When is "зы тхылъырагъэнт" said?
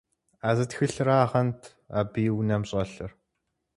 0.57-1.61